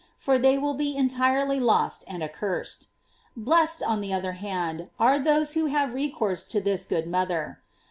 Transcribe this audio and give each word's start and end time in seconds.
for 0.17 0.39
they 0.39 0.57
will 0.57 0.73
be 0.73 0.97
entirely 0.97 1.59
lost 1.59 2.03
and 2.07 2.23
accursed! 2.23 2.87
Blessed, 3.37 3.83
on 3.83 4.01
the 4.01 4.11
other 4.11 4.31
hand, 4.31 4.89
are 4.99 5.19
those 5.19 5.53
who 5.53 5.67
have 5.67 5.93
recourse 5.93 6.43
to 6.43 6.59
this 6.59 6.87
good 6.87 7.05
mother! 7.05 7.59